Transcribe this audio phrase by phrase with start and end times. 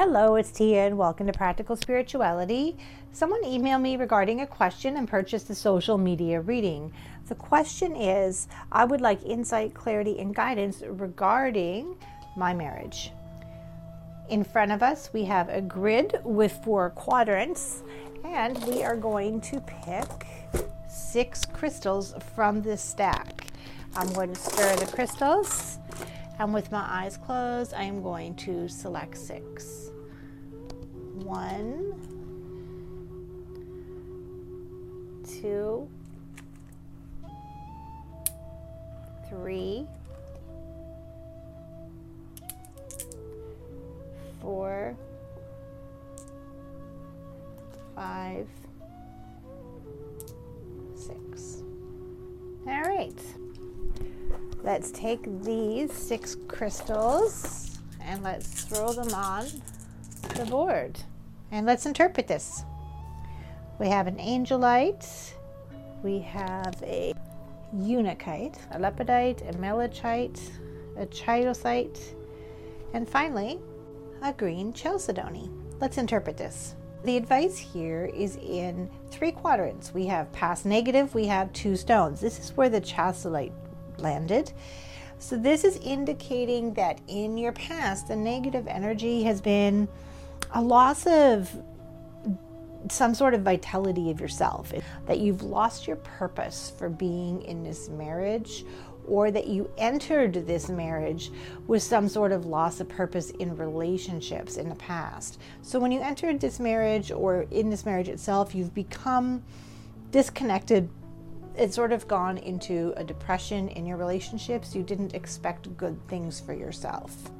[0.00, 2.76] Hello, it's Tia, and welcome to Practical Spirituality.
[3.10, 6.92] Someone emailed me regarding a question and purchased a social media reading.
[7.26, 11.96] The question is I would like insight, clarity, and guidance regarding
[12.36, 13.10] my marriage.
[14.28, 17.82] In front of us, we have a grid with four quadrants,
[18.24, 20.06] and we are going to pick
[20.88, 23.48] six crystals from this stack.
[23.96, 25.80] I'm going to stir the crystals
[26.38, 29.90] and with my eyes closed, I am going to select six.
[31.14, 31.94] One,
[35.40, 35.88] two,
[39.28, 39.86] three,
[44.40, 44.96] four,
[47.96, 48.46] five,
[50.94, 51.62] six.
[52.66, 53.18] All right.
[54.68, 59.46] Let's take these six crystals and let's throw them on
[60.36, 61.00] the board.
[61.50, 62.64] And let's interpret this.
[63.78, 65.32] We have an angelite,
[66.02, 67.14] we have a
[67.74, 70.38] unakite, a lepidolite, a malachite,
[70.98, 71.98] a chitocyte,
[72.92, 73.58] and finally,
[74.20, 75.48] a green chalcedony.
[75.80, 76.74] Let's interpret this.
[77.04, 79.94] The advice here is in three quadrants.
[79.94, 82.20] We have past negative, we have two stones.
[82.20, 83.52] This is where the chalcedite
[84.00, 84.52] landed.
[85.18, 89.88] So, this is indicating that in your past, the negative energy has been
[90.54, 91.50] a loss of
[92.88, 94.72] some sort of vitality of yourself,
[95.06, 98.64] that you've lost your purpose for being in this marriage,
[99.08, 101.32] or that you entered this marriage
[101.66, 105.40] with some sort of loss of purpose in relationships in the past.
[105.62, 109.42] So, when you entered this marriage or in this marriage itself, you've become
[110.12, 110.88] disconnected
[111.58, 114.76] it's sort of gone into a depression in your relationships.
[114.76, 117.30] You didn't expect good things for yourself.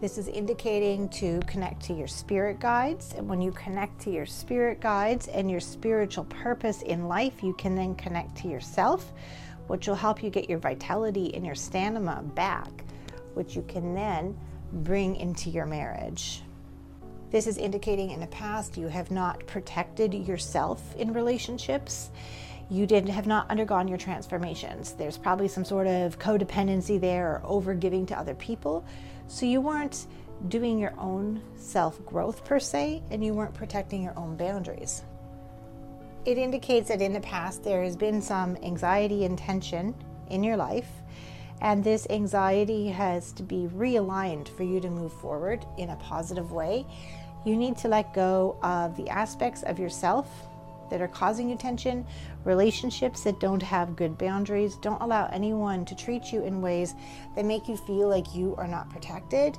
[0.00, 3.14] This is indicating to connect to your spirit guides.
[3.16, 7.52] And when you connect to your spirit guides and your spiritual purpose in life, you
[7.54, 9.12] can then connect to yourself,
[9.66, 12.70] which will help you get your vitality and your stamina back,
[13.34, 14.36] which you can then
[14.72, 16.42] bring into your marriage.
[17.30, 22.10] This is indicating in the past you have not protected yourself in relationships
[22.70, 24.92] you did have not undergone your transformations.
[24.92, 28.84] There's probably some sort of codependency there or over giving to other people.
[29.28, 30.06] So you weren't
[30.48, 35.02] doing your own self growth per se, and you weren't protecting your own boundaries.
[36.24, 39.94] It indicates that in the past there has been some anxiety and tension
[40.30, 40.88] in your life,
[41.60, 46.52] and this anxiety has to be realigned for you to move forward in a positive
[46.52, 46.86] way.
[47.44, 50.28] You need to let go of the aspects of yourself
[50.94, 52.06] that are causing you tension,
[52.44, 54.76] relationships that don't have good boundaries.
[54.76, 56.94] Don't allow anyone to treat you in ways
[57.34, 59.58] that make you feel like you are not protected.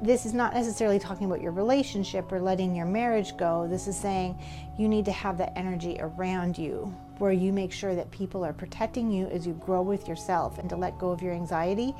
[0.00, 3.66] This is not necessarily talking about your relationship or letting your marriage go.
[3.66, 4.38] This is saying
[4.78, 8.52] you need to have that energy around you where you make sure that people are
[8.52, 11.92] protecting you as you grow with yourself and to let go of your anxiety.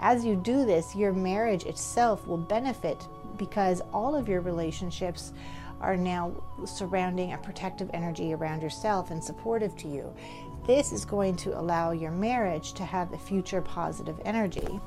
[0.00, 5.34] As you do this, your marriage itself will benefit because all of your relationships
[5.80, 6.34] are now
[6.64, 10.14] surrounding a protective energy around yourself and supportive to you.
[10.66, 14.80] This is going to allow your marriage to have a future positive energy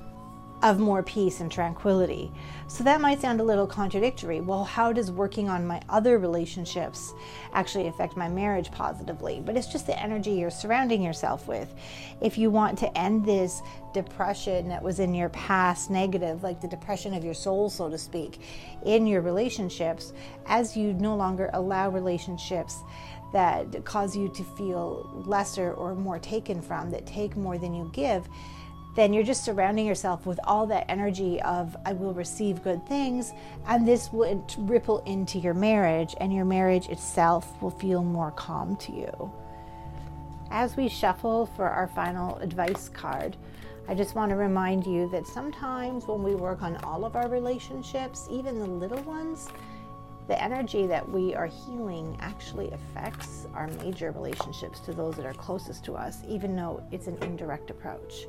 [0.62, 2.32] of more peace and tranquility.
[2.68, 4.42] So that might sound a little contradictory.
[4.42, 7.14] Well, how does working on my other relationships
[7.54, 9.42] actually affect my marriage positively?
[9.44, 11.74] But it's just the energy you're surrounding yourself with.
[12.22, 13.62] If you want to end this
[13.94, 17.98] depression that was in your past negative, like the depression of your soul, so to
[17.98, 18.40] speak,
[18.86, 20.14] in your relationships,
[20.46, 22.80] as you no longer allow relationships
[23.34, 27.90] that cause you to feel lesser or more taken from, that take more than you
[27.94, 28.28] give
[28.96, 33.31] then you're just surrounding yourself with all that energy of I will receive good things,
[33.68, 38.75] and this will ripple into your marriage, and your marriage itself will feel more calm
[38.78, 39.31] to you.
[40.50, 43.38] As we shuffle for our final advice card,
[43.88, 47.29] I just want to remind you that sometimes when we work on all of our
[47.29, 49.47] relationships, even the little ones,
[50.28, 55.34] the energy that we are healing actually affects our major relationships to those that are
[55.34, 58.28] closest to us, even though it's an indirect approach.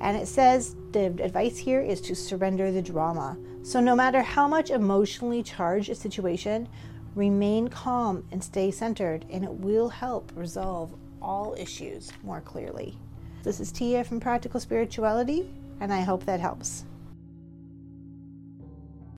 [0.00, 3.36] And it says the advice here is to surrender the drama.
[3.62, 6.68] So, no matter how much emotionally charged a situation,
[7.14, 12.96] remain calm and stay centered, and it will help resolve all issues more clearly.
[13.42, 15.50] This is Tia from Practical Spirituality,
[15.80, 16.84] and I hope that helps.